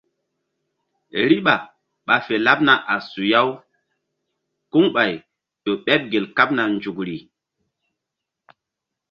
Riɓa 1.29 1.55
ɓa 2.05 2.15
fe 2.25 2.35
laɓna 2.45 2.73
a 2.93 2.95
suya-u 3.09 3.51
kuŋɓay 4.71 5.13
ƴo 5.63 5.71
ɓeɓ 5.85 6.01
gel 6.11 6.25
kaɓna 6.37 6.63
nzukri. 6.75 7.17